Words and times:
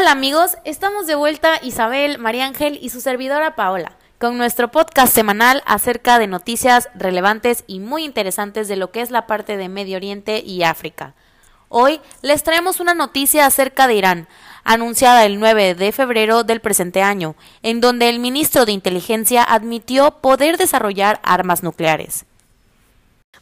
Hola 0.00 0.12
amigos, 0.12 0.56
estamos 0.64 1.06
de 1.06 1.14
vuelta 1.14 1.58
Isabel, 1.62 2.16
María 2.16 2.46
Ángel 2.46 2.78
y 2.80 2.88
su 2.88 3.02
servidora 3.02 3.54
Paola 3.54 3.98
con 4.16 4.38
nuestro 4.38 4.70
podcast 4.70 5.14
semanal 5.14 5.62
acerca 5.66 6.18
de 6.18 6.26
noticias 6.26 6.88
relevantes 6.94 7.64
y 7.66 7.80
muy 7.80 8.04
interesantes 8.06 8.66
de 8.66 8.76
lo 8.76 8.92
que 8.92 9.02
es 9.02 9.10
la 9.10 9.26
parte 9.26 9.58
de 9.58 9.68
Medio 9.68 9.98
Oriente 9.98 10.42
y 10.42 10.62
África. 10.62 11.12
Hoy 11.68 12.00
les 12.22 12.42
traemos 12.42 12.80
una 12.80 12.94
noticia 12.94 13.44
acerca 13.44 13.86
de 13.86 13.96
Irán, 13.96 14.28
anunciada 14.64 15.26
el 15.26 15.38
9 15.38 15.74
de 15.74 15.92
febrero 15.92 16.44
del 16.44 16.62
presente 16.62 17.02
año, 17.02 17.36
en 17.62 17.82
donde 17.82 18.08
el 18.08 18.20
ministro 18.20 18.64
de 18.64 18.72
Inteligencia 18.72 19.44
admitió 19.44 20.22
poder 20.22 20.56
desarrollar 20.56 21.20
armas 21.22 21.62
nucleares. 21.62 22.24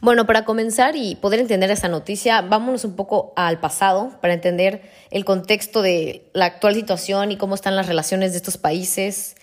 Bueno, 0.01 0.25
para 0.25 0.45
comenzar 0.45 0.95
y 0.95 1.15
poder 1.15 1.41
entender 1.41 1.69
esta 1.71 1.89
noticia, 1.89 2.41
vámonos 2.41 2.85
un 2.85 2.95
poco 2.95 3.33
al 3.35 3.59
pasado 3.59 4.17
para 4.21 4.33
entender 4.33 4.89
el 5.11 5.25
contexto 5.25 5.81
de 5.81 6.29
la 6.31 6.45
actual 6.45 6.73
situación 6.75 7.33
y 7.33 7.37
cómo 7.37 7.53
están 7.53 7.75
las 7.75 7.87
relaciones 7.87 8.31
de 8.31 8.37
estos 8.37 8.57
países. 8.57 9.35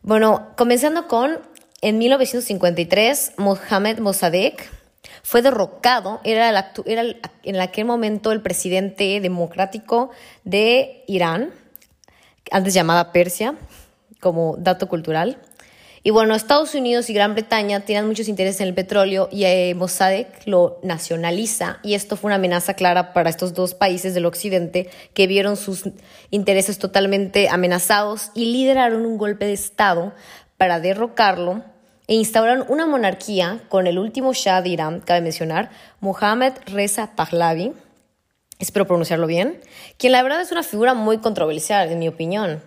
Bueno, 0.00 0.48
comenzando 0.56 1.08
con, 1.08 1.40
en 1.82 1.98
1953, 1.98 3.32
Mohamed 3.36 3.98
Mossadegh 3.98 4.56
fue 5.22 5.42
derrocado, 5.42 6.22
era, 6.24 6.72
era 6.86 7.04
en 7.42 7.60
aquel 7.60 7.84
momento 7.84 8.32
el 8.32 8.40
presidente 8.40 9.20
democrático 9.20 10.10
de 10.44 11.04
Irán, 11.06 11.52
antes 12.50 12.72
llamada 12.72 13.12
Persia, 13.12 13.56
como 14.20 14.56
dato 14.56 14.88
cultural. 14.88 15.38
Y 16.06 16.10
bueno, 16.10 16.36
Estados 16.36 16.72
Unidos 16.76 17.10
y 17.10 17.14
Gran 17.14 17.34
Bretaña 17.34 17.80
tienen 17.80 18.06
muchos 18.06 18.28
intereses 18.28 18.60
en 18.60 18.68
el 18.68 18.74
petróleo 18.74 19.28
y 19.32 19.42
eh, 19.42 19.74
Mossadegh 19.74 20.28
lo 20.44 20.78
nacionaliza. 20.84 21.80
Y 21.82 21.94
esto 21.94 22.16
fue 22.16 22.28
una 22.28 22.36
amenaza 22.36 22.74
clara 22.74 23.12
para 23.12 23.28
estos 23.28 23.54
dos 23.54 23.74
países 23.74 24.14
del 24.14 24.24
occidente 24.24 24.88
que 25.14 25.26
vieron 25.26 25.56
sus 25.56 25.82
intereses 26.30 26.78
totalmente 26.78 27.48
amenazados 27.48 28.30
y 28.36 28.52
lideraron 28.52 29.04
un 29.04 29.18
golpe 29.18 29.46
de 29.46 29.54
Estado 29.54 30.12
para 30.56 30.78
derrocarlo 30.78 31.64
e 32.06 32.14
instauraron 32.14 32.64
una 32.68 32.86
monarquía 32.86 33.64
con 33.68 33.88
el 33.88 33.98
último 33.98 34.32
Shah 34.32 34.62
de 34.62 34.68
Irán, 34.68 35.00
cabe 35.00 35.22
mencionar, 35.22 35.70
Mohammad 35.98 36.52
Reza 36.66 37.16
Pahlavi, 37.16 37.72
espero 38.60 38.86
pronunciarlo 38.86 39.26
bien, 39.26 39.58
quien 39.98 40.12
la 40.12 40.22
verdad 40.22 40.40
es 40.40 40.52
una 40.52 40.62
figura 40.62 40.94
muy 40.94 41.18
controversial, 41.18 41.90
en 41.90 41.98
mi 41.98 42.06
opinión, 42.06 42.62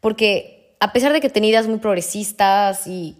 porque 0.00 0.57
a 0.80 0.92
pesar 0.92 1.12
de 1.12 1.20
que 1.20 1.30
tenía 1.30 1.50
ideas 1.50 1.66
muy 1.66 1.78
progresistas 1.78 2.86
y 2.86 3.16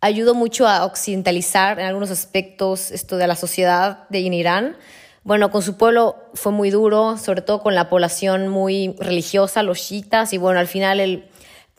ayudó 0.00 0.34
mucho 0.34 0.66
a 0.66 0.84
occidentalizar 0.84 1.78
en 1.78 1.86
algunos 1.86 2.10
aspectos 2.10 2.90
esto 2.90 3.16
de 3.16 3.26
la 3.26 3.36
sociedad 3.36 4.08
de 4.08 4.20
Irán, 4.20 4.76
bueno, 5.22 5.50
con 5.50 5.62
su 5.62 5.76
pueblo 5.76 6.16
fue 6.32 6.50
muy 6.50 6.70
duro, 6.70 7.18
sobre 7.18 7.42
todo 7.42 7.62
con 7.62 7.74
la 7.74 7.90
población 7.90 8.48
muy 8.48 8.96
religiosa, 8.98 9.62
los 9.62 9.78
chiitas, 9.78 10.32
y 10.32 10.38
bueno, 10.38 10.58
al 10.58 10.66
final 10.66 10.98
el 10.98 11.28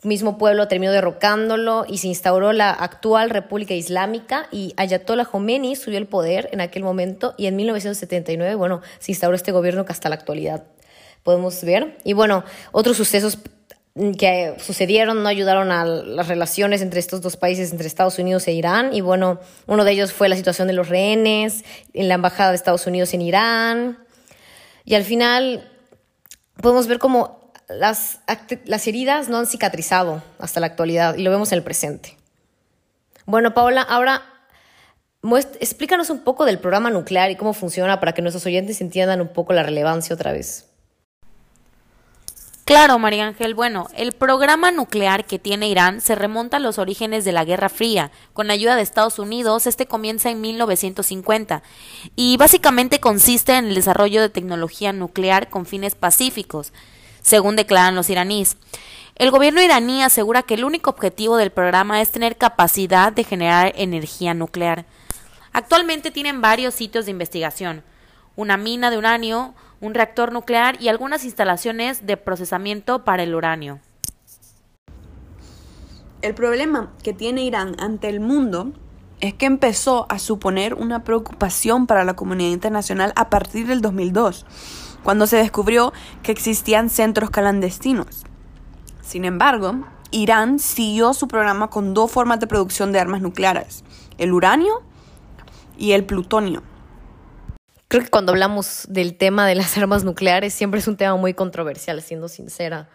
mismo 0.04 0.38
pueblo 0.38 0.68
terminó 0.68 0.92
derrocándolo 0.92 1.84
y 1.88 1.98
se 1.98 2.06
instauró 2.06 2.52
la 2.52 2.70
actual 2.70 3.30
República 3.30 3.74
Islámica 3.74 4.46
y 4.52 4.74
Ayatollah 4.76 5.24
Khomeini 5.24 5.74
subió 5.74 5.98
el 5.98 6.06
poder 6.06 6.48
en 6.52 6.60
aquel 6.60 6.84
momento 6.84 7.34
y 7.36 7.46
en 7.46 7.56
1979, 7.56 8.54
bueno, 8.54 8.80
se 9.00 9.10
instauró 9.10 9.34
este 9.34 9.50
gobierno 9.50 9.84
que 9.84 9.92
hasta 9.92 10.08
la 10.08 10.14
actualidad 10.14 10.64
podemos 11.22 11.62
ver. 11.64 11.98
Y 12.04 12.12
bueno, 12.12 12.44
otros 12.72 12.96
sucesos 12.96 13.38
que 13.94 14.54
sucedieron 14.58 15.22
no 15.22 15.28
ayudaron 15.28 15.70
a 15.70 15.84
las 15.84 16.28
relaciones 16.28 16.80
entre 16.80 16.98
estos 16.98 17.20
dos 17.20 17.36
países, 17.36 17.72
entre 17.72 17.86
Estados 17.86 18.18
Unidos 18.18 18.48
e 18.48 18.52
Irán. 18.52 18.94
Y 18.94 19.02
bueno, 19.02 19.38
uno 19.66 19.84
de 19.84 19.92
ellos 19.92 20.12
fue 20.12 20.28
la 20.28 20.36
situación 20.36 20.68
de 20.68 20.74
los 20.74 20.88
rehenes 20.88 21.64
en 21.92 22.08
la 22.08 22.14
Embajada 22.14 22.50
de 22.50 22.56
Estados 22.56 22.86
Unidos 22.86 23.12
en 23.12 23.20
Irán. 23.20 23.98
Y 24.84 24.94
al 24.94 25.04
final 25.04 25.70
podemos 26.60 26.86
ver 26.86 26.98
cómo 26.98 27.52
las, 27.68 28.20
las 28.64 28.86
heridas 28.86 29.28
no 29.28 29.38
han 29.38 29.46
cicatrizado 29.46 30.22
hasta 30.38 30.60
la 30.60 30.66
actualidad 30.66 31.16
y 31.16 31.22
lo 31.22 31.30
vemos 31.30 31.52
en 31.52 31.58
el 31.58 31.64
presente. 31.64 32.16
Bueno, 33.26 33.54
Paola, 33.54 33.82
ahora 33.82 34.22
explícanos 35.60 36.10
un 36.10 36.20
poco 36.20 36.44
del 36.44 36.58
programa 36.58 36.90
nuclear 36.90 37.30
y 37.30 37.36
cómo 37.36 37.52
funciona 37.52 38.00
para 38.00 38.12
que 38.12 38.22
nuestros 38.22 38.44
oyentes 38.46 38.80
entiendan 38.80 39.20
un 39.20 39.28
poco 39.28 39.52
la 39.52 39.62
relevancia 39.62 40.14
otra 40.14 40.32
vez. 40.32 40.71
Claro, 42.64 43.00
María 43.00 43.26
Ángel. 43.26 43.54
Bueno, 43.54 43.88
el 43.96 44.12
programa 44.12 44.70
nuclear 44.70 45.24
que 45.24 45.40
tiene 45.40 45.68
Irán 45.68 46.00
se 46.00 46.14
remonta 46.14 46.58
a 46.58 46.60
los 46.60 46.78
orígenes 46.78 47.24
de 47.24 47.32
la 47.32 47.44
Guerra 47.44 47.68
Fría. 47.68 48.12
Con 48.34 48.52
ayuda 48.52 48.76
de 48.76 48.82
Estados 48.82 49.18
Unidos, 49.18 49.66
este 49.66 49.86
comienza 49.86 50.30
en 50.30 50.40
1950 50.40 51.62
y 52.14 52.36
básicamente 52.36 53.00
consiste 53.00 53.56
en 53.56 53.66
el 53.66 53.74
desarrollo 53.74 54.20
de 54.20 54.28
tecnología 54.28 54.92
nuclear 54.92 55.50
con 55.50 55.66
fines 55.66 55.96
pacíficos, 55.96 56.72
según 57.20 57.56
declaran 57.56 57.96
los 57.96 58.08
iraníes. 58.10 58.56
El 59.16 59.32
gobierno 59.32 59.60
iraní 59.60 60.04
asegura 60.04 60.42
que 60.42 60.54
el 60.54 60.64
único 60.64 60.90
objetivo 60.90 61.36
del 61.38 61.50
programa 61.50 62.00
es 62.00 62.12
tener 62.12 62.36
capacidad 62.36 63.12
de 63.12 63.24
generar 63.24 63.72
energía 63.76 64.34
nuclear. 64.34 64.86
Actualmente 65.52 66.12
tienen 66.12 66.40
varios 66.40 66.74
sitios 66.74 67.06
de 67.06 67.10
investigación, 67.10 67.82
una 68.36 68.56
mina 68.56 68.90
de 68.90 68.98
uranio, 68.98 69.54
un 69.80 69.94
reactor 69.94 70.32
nuclear 70.32 70.80
y 70.80 70.88
algunas 70.88 71.24
instalaciones 71.24 72.06
de 72.06 72.16
procesamiento 72.16 73.04
para 73.04 73.22
el 73.22 73.34
uranio. 73.34 73.80
El 76.22 76.34
problema 76.34 76.92
que 77.02 77.12
tiene 77.12 77.42
Irán 77.42 77.74
ante 77.80 78.08
el 78.08 78.20
mundo 78.20 78.72
es 79.20 79.34
que 79.34 79.46
empezó 79.46 80.06
a 80.08 80.18
suponer 80.18 80.74
una 80.74 81.04
preocupación 81.04 81.86
para 81.86 82.04
la 82.04 82.14
comunidad 82.14 82.50
internacional 82.50 83.12
a 83.16 83.28
partir 83.28 83.66
del 83.66 83.80
2002, 83.80 84.46
cuando 85.02 85.26
se 85.26 85.36
descubrió 85.36 85.92
que 86.22 86.32
existían 86.32 86.90
centros 86.90 87.30
clandestinos. 87.30 88.24
Sin 89.00 89.24
embargo, 89.24 89.84
Irán 90.12 90.58
siguió 90.58 91.12
su 91.14 91.26
programa 91.26 91.70
con 91.70 91.94
dos 91.94 92.10
formas 92.10 92.38
de 92.38 92.46
producción 92.46 92.92
de 92.92 93.00
armas 93.00 93.20
nucleares, 93.20 93.82
el 94.18 94.32
uranio 94.32 94.82
y 95.76 95.92
el 95.92 96.04
plutonio. 96.04 96.62
Creo 97.92 98.04
que 98.04 98.10
cuando 98.10 98.32
hablamos 98.32 98.86
del 98.88 99.18
tema 99.18 99.46
de 99.46 99.54
las 99.54 99.76
armas 99.76 100.02
nucleares 100.02 100.54
siempre 100.54 100.80
es 100.80 100.88
un 100.88 100.96
tema 100.96 101.14
muy 101.16 101.34
controversial, 101.34 102.00
siendo 102.00 102.26
sincera. 102.26 102.88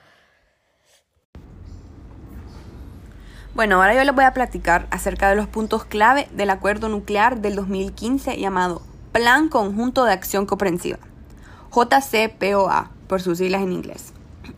Bueno, 3.54 3.76
ahora 3.76 3.94
yo 3.94 4.04
les 4.04 4.16
voy 4.16 4.26
a 4.26 4.34
platicar 4.34 4.88
acerca 4.90 5.30
de 5.30 5.36
los 5.36 5.46
puntos 5.46 5.86
clave 5.86 6.28
del 6.32 6.50
acuerdo 6.50 6.90
nuclear 6.90 7.42
del 7.42 7.56
2015 7.58 8.40
llamado 8.40 8.82
Plan 9.12 9.50
Conjunto 9.50 10.04
de 10.04 10.14
Acción 10.14 10.48
Comprensiva, 10.48 10.98
JCPOA 11.72 12.90
por 13.06 13.22
sus 13.22 13.38
siglas 13.38 13.62
en 13.62 13.74
inglés, 13.74 14.14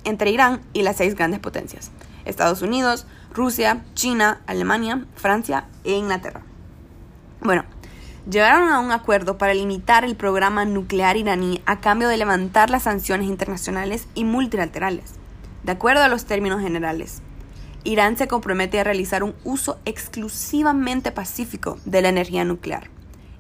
entre 0.06 0.32
Irán 0.32 0.62
y 0.72 0.84
las 0.84 0.96
seis 0.96 1.16
grandes 1.16 1.42
potencias, 1.42 1.92
Estados 2.24 2.62
Unidos, 2.62 3.08
Rusia, 3.34 3.84
China, 3.94 4.40
Alemania, 4.48 5.06
Francia 5.16 5.66
e 5.84 5.92
Inglaterra. 5.92 6.44
Bueno, 7.42 7.66
llegaron 8.30 8.70
a 8.70 8.80
un 8.80 8.92
acuerdo 8.92 9.38
para 9.38 9.54
limitar 9.54 10.06
el 10.06 10.16
programa 10.16 10.66
nuclear 10.66 11.18
iraní 11.18 11.62
a 11.66 11.80
cambio 11.80 12.08
de 12.08 12.18
levantar 12.18 12.70
las 12.70 12.84
sanciones 12.84 13.28
internacionales 13.28 14.08
y 14.14 14.24
multilaterales. 14.24 15.14
De 15.64 15.72
acuerdo 15.72 16.04
a 16.04 16.10
los 16.10 16.26
términos 16.26 16.62
generales, 16.62 17.22
Irán 17.84 18.18
se 18.18 18.28
compromete 18.28 18.80
a 18.80 18.84
realizar 18.84 19.24
un 19.24 19.34
uso 19.44 19.80
exclusivamente 19.86 21.12
pacífico 21.12 21.78
de 21.86 22.02
la 22.02 22.10
energía 22.10 22.46
nuclear. 22.46 22.90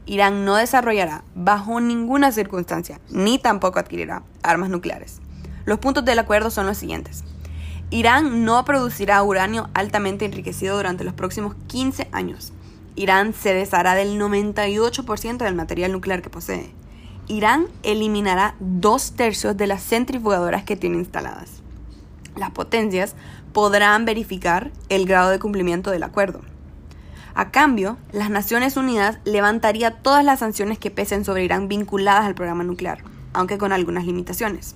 Irán 0.05 0.44
no 0.44 0.55
desarrollará 0.55 1.23
bajo 1.35 1.79
ninguna 1.81 2.31
circunstancia, 2.31 3.00
ni 3.09 3.38
tampoco 3.38 3.77
adquirirá 3.77 4.24
armas 4.41 4.69
nucleares. 4.69 5.19
Los 5.65 5.80
puntos 5.80 6.03
del 6.03 6.18
acuerdo 6.18 6.50
son 6.50 6.65
los 6.65 6.77
siguientes. 6.77 7.24
Irán 7.91 8.44
no 8.44 8.65
producirá 8.65 9.21
uranio 9.21 9.69
altamente 9.74 10.25
enriquecido 10.25 10.77
durante 10.77 11.03
los 11.03 11.13
próximos 11.13 11.56
15 11.68 12.07
años. 12.12 12.53
Irán 13.00 13.34
se 13.34 13.54
deshará 13.54 13.96
del 13.96 14.19
98% 14.19 15.38
del 15.38 15.56
material 15.56 15.94
nuclear 15.94 16.22
que 16.22 16.30
posee. 16.30 16.69
Irán 17.30 17.68
eliminará 17.81 18.56
dos 18.60 19.13
tercios 19.13 19.56
de 19.56 19.68
las 19.68 19.81
centrifugadoras 19.84 20.66
que 20.66 20.75
tiene 20.75 20.98
instaladas. 20.98 21.62
Las 22.36 22.51
potencias 22.51 23.16
podrán 23.54 24.04
verificar 24.04 24.72
el 24.90 25.06
grado 25.06 25.30
de 25.30 25.40
cumplimiento 25.40 25.92
del 25.92 26.04
acuerdo. 26.04 26.42
A 27.36 27.51
cambio, 27.51 27.98
las 28.12 28.30
Naciones 28.30 28.75
Unidas 28.75 29.19
levantaría 29.24 29.92
todas 29.92 30.25
las 30.25 30.40
sanciones 30.40 30.78
que 30.78 30.92
pesen 30.92 31.24
sobre 31.24 31.46
Irán 31.46 31.69
vinculadas 31.69 32.25
al 32.25 32.36
programa 32.36 32.66
nuclear, 32.66 33.01
aunque 33.31 33.57
con 33.57 33.72
algunas 33.72 34.06
limitaciones. 34.06 34.75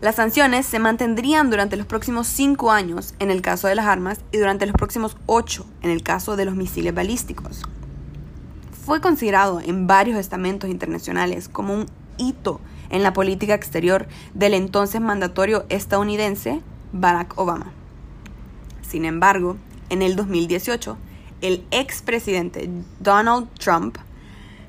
Las 0.00 0.14
sanciones 0.14 0.64
se 0.64 0.78
mantendrían 0.78 1.50
durante 1.50 1.76
los 1.76 1.86
próximos 1.86 2.26
cinco 2.26 2.70
años 2.70 3.14
en 3.18 3.30
el 3.30 3.42
caso 3.42 3.68
de 3.68 3.74
las 3.74 3.84
armas 3.84 4.20
y 4.32 4.38
durante 4.38 4.64
los 4.64 4.74
próximos 4.74 5.18
ocho 5.26 5.66
en 5.82 5.90
el 5.90 6.02
caso 6.02 6.36
de 6.36 6.46
los 6.46 6.54
misiles 6.54 6.94
balísticos. 6.94 7.62
Fue 8.86 9.02
considerado 9.02 9.60
en 9.60 9.86
varios 9.86 10.18
estamentos 10.18 10.70
internacionales 10.70 11.50
como 11.50 11.74
un 11.74 11.86
hito 12.16 12.62
en 12.88 13.02
la 13.02 13.12
política 13.12 13.52
exterior 13.52 14.08
del 14.32 14.54
entonces 14.54 15.02
mandatorio 15.02 15.66
estadounidense 15.68 16.62
Barack 16.92 17.38
Obama. 17.38 17.70
Sin 18.80 19.04
embargo, 19.04 19.58
en 19.90 20.00
el 20.00 20.16
2018, 20.16 20.96
el 21.42 21.66
expresidente 21.70 22.70
Donald 23.00 23.48
Trump 23.58 23.98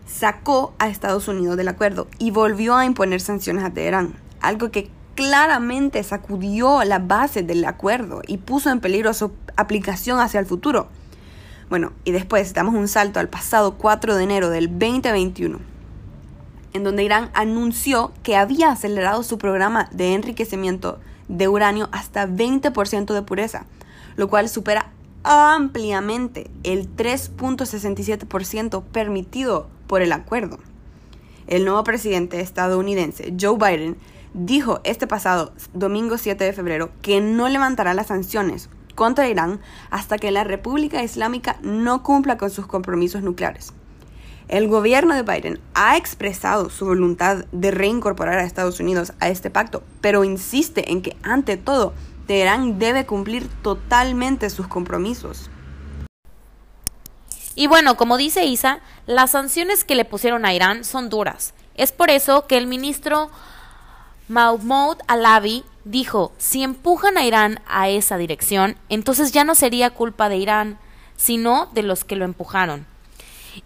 sacó 0.06 0.74
a 0.78 0.90
Estados 0.90 1.30
Unidos 1.30 1.56
del 1.56 1.70
acuerdo 1.70 2.10
y 2.20 2.32
volvió 2.32 2.76
a 2.76 2.84
imponer 2.84 3.22
sanciones 3.22 3.64
a 3.64 3.72
Teherán, 3.72 4.14
algo 4.42 4.72
que 4.72 4.90
claramente 5.16 6.04
sacudió 6.04 6.84
la 6.84 7.00
base 7.00 7.44
del 7.44 7.64
acuerdo 7.66 8.22
y 8.28 8.38
puso 8.38 8.70
en 8.70 8.80
peligro 8.80 9.14
su 9.14 9.32
aplicación 9.56 10.20
hacia 10.20 10.40
el 10.40 10.46
futuro. 10.46 10.88
Bueno, 11.70 11.94
y 12.04 12.12
después 12.12 12.54
damos 12.54 12.76
un 12.76 12.88
salto 12.88 13.20
al 13.20 13.30
pasado 13.30 13.76
4 13.78 14.16
de 14.16 14.24
enero 14.24 14.50
del 14.50 14.68
2021, 14.68 15.60
en 16.74 16.84
donde 16.84 17.04
Irán 17.04 17.30
anunció 17.34 18.12
que 18.24 18.36
había 18.36 18.72
acelerado 18.72 19.24
su 19.24 19.38
programa 19.38 19.90
de 19.92 20.14
enriquecimiento 20.14 21.00
de 21.28 21.48
uranio 21.48 21.88
hasta 21.92 22.28
20% 22.28 23.14
de 23.14 23.22
pureza, 23.22 23.66
lo 24.18 24.28
cual 24.30 24.50
supera 24.50 24.92
ampliamente 25.24 26.50
el 26.64 26.94
3.67% 26.96 28.84
permitido 28.84 29.68
por 29.88 30.02
el 30.02 30.12
acuerdo. 30.12 30.60
El 31.48 31.66
nuevo 31.66 31.84
presidente 31.84 32.42
estadounidense, 32.42 33.34
Joe 33.40 33.58
Biden, 33.58 33.98
dijo 34.34 34.82
este 34.84 35.08
pasado 35.08 35.54
domingo 35.74 36.18
7 36.18 36.44
de 36.44 36.54
febrero 36.54 36.92
que 37.02 37.22
no 37.22 37.50
levantará 37.50 37.94
las 37.94 38.08
sanciones 38.08 38.70
contra 38.96 39.30
Irán 39.30 39.60
hasta 39.90 40.18
que 40.18 40.32
la 40.32 40.44
República 40.44 41.04
Islámica 41.04 41.58
no 41.62 42.04
cumpla 42.04 42.38
con 42.38 42.50
sus 42.50 42.68
compromisos 42.68 43.24
nucleares. 43.24 43.74
El 44.48 44.68
gobierno 44.68 45.16
de 45.16 45.24
Biden 45.24 45.60
ha 45.74 45.96
expresado 45.96 46.70
su 46.70 46.86
voluntad 46.86 47.46
de 47.52 47.72
reincorporar 47.72 48.40
a 48.40 48.44
Estados 48.44 48.80
Unidos 48.80 49.14
a 49.20 49.30
este 49.30 49.50
pacto, 49.50 49.82
pero 50.02 50.26
insiste 50.26 50.92
en 50.92 51.02
que 51.02 51.16
ante 51.24 51.56
todo 51.56 51.94
Teherán 52.28 52.78
debe 52.78 53.06
cumplir 53.06 53.48
totalmente 53.62 54.50
sus 54.50 54.68
compromisos. 54.68 55.50
Y 57.56 57.68
bueno, 57.68 57.96
como 57.96 58.18
dice 58.18 58.46
Isa, 58.46 58.80
las 59.06 59.32
sanciones 59.32 59.84
que 59.84 59.96
le 59.96 60.06
pusieron 60.06 60.46
a 60.46 60.54
Irán 60.54 60.84
son 60.84 61.10
duras. 61.10 61.54
Es 61.76 61.92
por 61.92 62.10
eso 62.10 62.48
que 62.48 62.58
el 62.58 62.68
ministro 62.68 63.30
Mahmoud 64.32 64.96
Alavi 65.08 65.66
dijo, 65.84 66.32
si 66.38 66.64
empujan 66.64 67.18
a 67.18 67.26
Irán 67.26 67.60
a 67.68 67.90
esa 67.90 68.16
dirección, 68.16 68.78
entonces 68.88 69.34
ya 69.34 69.44
no 69.44 69.56
sería 69.56 69.90
culpa 69.90 70.30
de 70.30 70.38
Irán, 70.38 70.80
sino 71.18 71.66
de 71.74 71.84
los 71.84 72.06
que 72.06 72.16
lo 72.16 72.24
empujaron. 72.24 72.86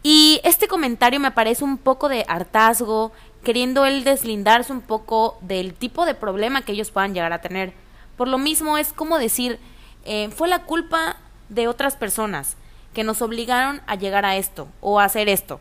Y 0.01 0.41
este 0.43 0.67
comentario 0.67 1.19
me 1.19 1.29
parece 1.29 1.63
un 1.63 1.77
poco 1.77 2.09
de 2.09 2.25
hartazgo, 2.27 3.11
queriendo 3.43 3.85
él 3.85 4.03
deslindarse 4.03 4.73
un 4.73 4.81
poco 4.81 5.37
del 5.41 5.75
tipo 5.75 6.03
de 6.07 6.15
problema 6.15 6.63
que 6.63 6.71
ellos 6.71 6.89
puedan 6.89 7.13
llegar 7.13 7.31
a 7.31 7.41
tener. 7.41 7.71
Por 8.17 8.27
lo 8.27 8.39
mismo 8.39 8.79
es 8.79 8.91
como 8.91 9.19
decir, 9.19 9.59
eh, 10.03 10.31
fue 10.35 10.47
la 10.47 10.63
culpa 10.63 11.17
de 11.47 11.67
otras 11.67 11.95
personas 11.95 12.57
que 12.95 13.03
nos 13.03 13.21
obligaron 13.21 13.81
a 13.85 13.97
llegar 13.97 14.25
a 14.25 14.35
esto 14.35 14.67
o 14.81 14.99
a 14.99 15.03
hacer 15.03 15.29
esto. 15.29 15.59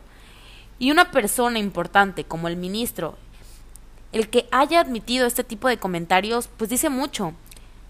Y 0.79 0.89
una 0.89 1.11
persona 1.11 1.59
importante 1.59 2.23
como 2.23 2.47
el 2.47 2.57
ministro, 2.57 3.19
el 4.15 4.29
que 4.29 4.47
haya 4.49 4.79
admitido 4.79 5.27
este 5.27 5.43
tipo 5.43 5.67
de 5.67 5.77
comentarios, 5.77 6.49
pues 6.55 6.69
dice 6.69 6.89
mucho, 6.89 7.33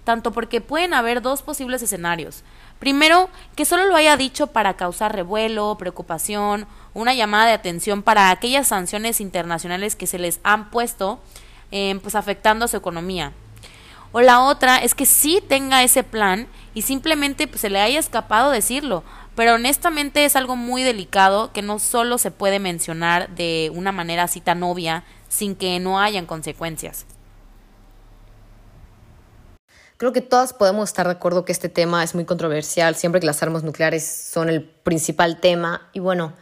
tanto 0.04 0.32
porque 0.32 0.60
pueden 0.60 0.96
haber 0.96 1.22
dos 1.22 1.44
posibles 1.44 1.84
escenarios. 1.84 2.44
Primero, 2.80 3.30
que 3.56 3.64
solo 3.64 3.86
lo 3.86 3.96
haya 3.96 4.18
dicho 4.18 4.48
para 4.48 4.74
causar 4.74 5.16
revuelo, 5.16 5.78
preocupación, 5.78 6.66
una 6.96 7.14
llamada 7.14 7.46
de 7.46 7.54
atención 7.54 8.02
para 8.02 8.32
aquellas 8.32 8.68
sanciones 8.68 9.22
internacionales 9.22 9.96
que 9.96 10.08
se 10.08 10.18
les 10.18 10.40
han 10.42 10.72
puesto, 10.72 11.20
eh, 11.72 12.00
pues 12.02 12.16
afectando 12.16 12.66
a 12.66 12.70
su 12.70 12.78
economía. 12.78 13.32
O 14.12 14.20
la 14.20 14.40
otra 14.40 14.78
es 14.78 14.96
que 14.96 15.06
sí 15.06 15.44
tenga 15.48 15.84
ese 15.84 16.04
plan 16.04 16.48
y 16.74 16.82
simplemente 16.82 17.46
pues, 17.46 17.62
se 17.62 17.70
le 17.70 17.82
haya 17.82 18.00
escapado 18.00 18.50
decirlo. 18.50 19.04
Pero 19.36 19.56
honestamente 19.56 20.26
es 20.26 20.36
algo 20.36 20.56
muy 20.56 20.82
delicado 20.82 21.52
que 21.52 21.62
no 21.62 21.78
solo 21.78 22.18
se 22.18 22.32
puede 22.32 22.58
mencionar 22.58 23.30
de 23.36 23.72
una 23.76 23.92
manera 23.92 24.24
así 24.24 24.42
tan 24.42 24.64
obia 24.64 25.04
sin 25.30 25.56
que 25.56 25.80
no 25.80 26.00
hayan 26.00 26.26
consecuencias. 26.26 27.06
Creo 29.98 30.12
que 30.12 30.22
todas 30.22 30.52
podemos 30.54 30.90
estar 30.90 31.06
de 31.06 31.14
acuerdo 31.14 31.46
que 31.46 31.54
este 31.54 31.70
tema 31.70 32.04
es 32.04 32.16
muy 32.16 32.26
controversial, 32.26 32.96
siempre 32.96 33.22
que 33.22 33.28
las 33.28 33.42
armas 33.42 33.64
nucleares 33.64 34.06
son 34.06 34.50
el 34.50 34.62
principal 34.62 35.40
tema. 35.40 35.88
Y 35.94 36.00
bueno, 36.00 36.34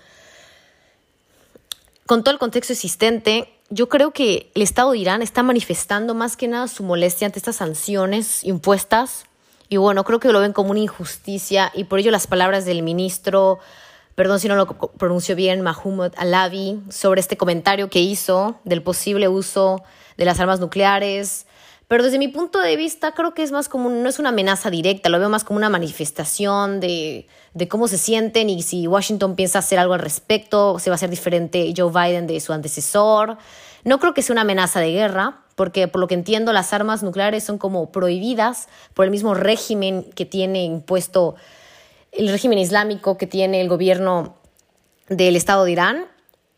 con 2.08 2.24
todo 2.24 2.34
el 2.34 2.40
contexto 2.40 2.74
existente, 2.74 3.54
yo 3.70 3.90
creo 3.90 4.12
que 4.12 4.52
el 4.56 4.64
Estado 4.64 4.92
de 4.92 4.98
Irán 4.98 5.22
está 5.22 5.44
manifestando 5.44 6.16
más 6.16 6.36
que 6.36 6.48
nada 6.48 6.68
su 6.68 6.84
molestia 6.84 7.28
ante 7.28 7.38
estas 7.38 7.58
sanciones 7.58 8.44
impuestas. 8.44 9.26
Y 9.70 9.78
bueno, 9.78 10.04
creo 10.04 10.20
que 10.20 10.32
lo 10.32 10.40
ven 10.40 10.54
como 10.54 10.72
una 10.72 10.80
injusticia 10.80 11.72
y 11.76 11.84
por 11.84 12.00
ello 12.00 12.10
las 12.10 12.26
palabras 12.26 12.66
del 12.66 12.82
ministro, 12.82 13.60
perdón 14.16 14.40
si 14.40 14.48
no 14.48 14.56
lo 14.56 14.68
pronuncio 14.68 15.36
bien, 15.36 15.62
Mahmoud 15.62 16.14
Alavi, 16.18 16.82
sobre 16.90 17.22
este 17.22 17.38
comentario 17.38 17.90
que 17.90 18.00
hizo 18.00 18.60
del 18.64 18.82
posible 18.82 19.28
uso 19.28 19.84
de 20.18 20.26
las 20.26 20.40
armas 20.40 20.60
nucleares. 20.60 21.46
Pero 21.88 22.04
desde 22.04 22.18
mi 22.18 22.28
punto 22.28 22.60
de 22.60 22.76
vista 22.76 23.14
creo 23.14 23.34
que 23.34 23.44
es 23.44 23.52
más 23.52 23.70
como, 23.70 23.90
no 23.90 24.10
es 24.10 24.18
una 24.18 24.30
amenaza 24.30 24.70
directa, 24.70 25.10
lo 25.10 25.20
veo 25.20 25.30
más 25.30 25.44
como 25.44 25.58
una 25.58 25.70
manifestación 25.70 26.80
de, 26.80 27.28
de 27.54 27.68
cómo 27.68 27.88
se 27.88 27.98
sienten 27.98 28.50
y 28.50 28.62
si 28.62 28.88
Washington 28.88 29.36
piensa 29.36 29.60
hacer 29.60 29.80
algo 29.80 29.94
al 29.94 30.00
respecto, 30.00 30.80
se 30.80 30.90
va 30.90 30.94
a 30.94 30.96
hacer 30.96 31.10
diferente 31.10 31.74
Joe 31.76 31.92
Biden 31.92 32.26
de 32.26 32.40
su 32.40 32.54
antecesor. 32.54 33.38
No 33.84 34.00
creo 34.00 34.14
que 34.14 34.22
sea 34.22 34.34
una 34.34 34.42
amenaza 34.42 34.80
de 34.80 34.92
guerra, 34.92 35.42
porque 35.56 35.88
por 35.88 36.00
lo 36.00 36.08
que 36.08 36.16
entiendo 36.16 36.54
las 36.54 36.74
armas 36.74 37.04
nucleares 37.04 37.44
son 37.44 37.58
como 37.58 37.92
prohibidas 37.92 38.70
por 38.94 39.06
el 39.06 39.12
mismo 39.12 39.34
régimen 39.34 40.04
que 40.16 40.26
tiene 40.26 40.64
impuesto 40.64 41.36
el 42.14 42.30
régimen 42.30 42.60
islámico 42.60 43.18
que 43.18 43.28
tiene 43.28 43.62
el 43.62 43.70
gobierno 43.70 44.36
del 45.10 45.36
Estado 45.36 45.66
de 45.66 45.72
Irán. 45.72 46.06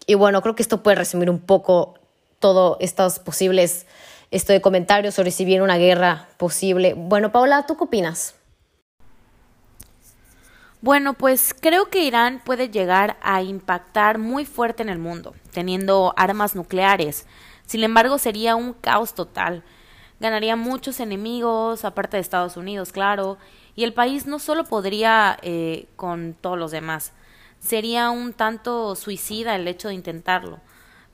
Y 0.06 0.16
bueno, 0.16 0.42
creo 0.42 0.56
que 0.56 0.62
esto 0.62 0.84
puede 0.84 0.96
resumir 0.96 1.30
un 1.30 1.40
poco 1.40 1.96
todos 2.40 2.78
estos 2.80 3.20
posibles 3.20 3.86
esto 4.32 4.54
de 4.54 4.62
comentarios 4.62 5.16
sobre 5.16 5.32
si 5.32 5.46
viene 5.46 5.64
una 5.64 5.78
guerra 5.78 6.28
posible. 6.38 6.94
Bueno, 6.96 7.32
Paula, 7.32 7.66
¿tú 7.66 7.78
qué 7.78 7.86
opinas? 7.86 8.36
Bueno, 10.82 11.14
pues 11.14 11.56
creo 11.60 11.90
que 11.90 12.04
Irán 12.04 12.42
puede 12.44 12.70
llegar 12.70 13.18
a 13.22 13.42
impactar 13.42 14.20
muy 14.20 14.46
fuerte 14.46 14.84
en 14.84 14.90
el 14.90 15.00
mundo, 15.00 15.34
teniendo 15.52 16.14
armas 16.18 16.56
nucleares. 16.56 17.26
Sin 17.66 17.84
embargo, 17.84 18.18
sería 18.18 18.56
un 18.56 18.74
caos 18.74 19.16
total. 19.16 19.64
Ganaría 20.20 20.56
muchos 20.56 21.00
enemigos, 21.00 21.84
aparte 21.84 22.18
de 22.18 22.22
Estados 22.22 22.56
Unidos, 22.56 22.92
claro, 22.92 23.38
y 23.76 23.84
el 23.84 23.94
país 23.94 24.26
no 24.26 24.40
solo 24.40 24.64
podría 24.64 25.38
eh, 25.42 25.88
con 25.98 26.36
todos 26.40 26.58
los 26.58 26.72
demás, 26.72 27.12
sería 27.60 28.10
un 28.10 28.32
tanto 28.34 28.96
suicida 28.96 29.56
el 29.56 29.68
hecho 29.68 29.90
de 29.90 29.96
intentarlo, 29.96 30.60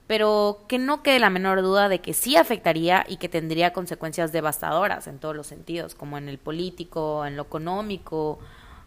pero 0.06 0.60
que 0.68 0.78
no 0.78 1.02
quede 1.02 1.18
la 1.18 1.30
menor 1.30 1.62
duda 1.62 1.88
de 1.88 2.00
que 2.00 2.14
sí 2.14 2.36
afectaría 2.36 3.04
y 3.08 3.16
que 3.16 3.28
tendría 3.28 3.72
consecuencias 3.72 4.30
devastadoras 4.30 5.08
en 5.08 5.18
todos 5.18 5.34
los 5.34 5.48
sentidos, 5.48 5.94
como 5.94 6.16
en 6.16 6.28
el 6.28 6.38
político, 6.38 7.26
en 7.26 7.36
lo 7.36 7.42
económico, 7.42 8.38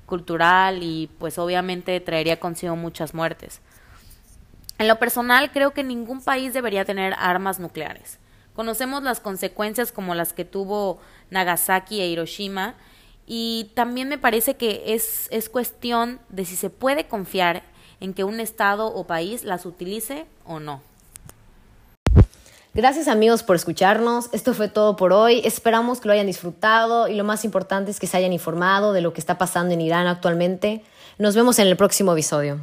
cultural 0.06 0.84
y 0.84 1.10
pues 1.20 1.38
obviamente 1.38 2.00
traería 2.00 2.40
consigo 2.40 2.76
muchas 2.76 3.14
muertes. 3.14 3.60
En 4.78 4.88
lo 4.88 5.00
personal 5.00 5.52
creo 5.52 5.72
que 5.72 5.84
ningún 5.84 6.22
país 6.22 6.54
debería 6.54 6.86
tener 6.86 7.16
armas 7.18 7.60
nucleares. 7.60 8.20
Conocemos 8.56 9.04
las 9.04 9.20
consecuencias 9.20 9.92
como 9.92 10.16
las 10.16 10.34
que 10.34 10.46
tuvo 10.46 11.00
Nagasaki 11.30 12.02
e 12.02 12.08
Hiroshima 12.08 12.76
y 13.28 13.72
también 13.74 14.08
me 14.08 14.18
parece 14.18 14.56
que 14.56 14.84
es, 14.94 15.28
es 15.32 15.50
cuestión 15.50 16.20
de 16.30 16.46
si 16.46 16.56
se 16.56 16.70
puede 16.70 17.08
confiar 17.08 17.64
en 18.00 18.14
que 18.14 18.24
un 18.24 18.40
Estado 18.40 18.88
o 18.88 19.06
país 19.06 19.44
las 19.44 19.66
utilice 19.66 20.26
o 20.46 20.60
no. 20.60 20.82
Gracias 22.74 23.08
amigos 23.08 23.42
por 23.42 23.56
escucharnos. 23.56 24.30
Esto 24.34 24.54
fue 24.54 24.68
todo 24.68 24.98
por 24.98 25.14
hoy. 25.14 25.42
Esperamos 25.46 26.02
que 26.02 26.10
lo 26.10 26.14
hayan 26.14 26.28
disfrutado 26.28 27.08
y 27.08 27.16
lo 27.16 27.24
más 27.24 27.46
importante 27.46 27.90
es 27.90 28.02
que 28.02 28.08
se 28.08 28.18
hayan 28.18 28.34
informado 28.34 28.92
de 28.92 29.00
lo 29.00 29.14
que 29.14 29.22
está 29.22 29.38
pasando 29.38 29.74
en 29.74 29.80
Irán 29.80 30.08
actualmente. 30.08 30.84
Nos 31.18 31.36
vemos 31.36 31.58
en 31.60 31.68
el 31.68 31.78
próximo 31.78 32.12
episodio. 32.12 32.60